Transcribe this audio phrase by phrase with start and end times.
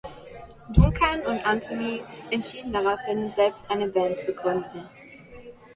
[0.71, 2.01] Duncan und Antony
[2.31, 4.89] entschieden daraufhin, selbst eine Band zu gründen.